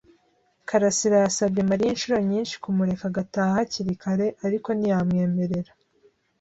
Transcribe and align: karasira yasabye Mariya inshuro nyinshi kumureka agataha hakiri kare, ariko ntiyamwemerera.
karasira 0.67 1.15
yasabye 1.25 1.61
Mariya 1.69 1.91
inshuro 1.93 2.17
nyinshi 2.29 2.55
kumureka 2.63 3.03
agataha 3.07 3.55
hakiri 3.57 3.93
kare, 4.03 4.27
ariko 4.45 4.69
ntiyamwemerera. 4.73 5.71